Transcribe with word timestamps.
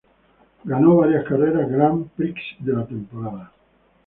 Ganó 0.63 0.95
varias 0.97 1.25
carreras 1.25 1.69
Grand 1.69 2.07
prix 2.15 2.33
de 2.57 2.73
la 2.73 2.87
temporada. 2.87 3.51